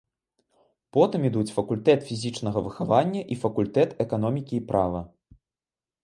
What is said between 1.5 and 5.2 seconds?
факультэт фізічнага выхавання і факультэт эканомікі і права.